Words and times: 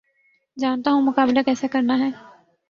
جانتا 0.57 0.91
ہوں 0.91 1.01
مقابلہ 1.01 1.41
کیسے 1.45 1.67
کرنا 1.67 1.99
ہے 1.99 2.09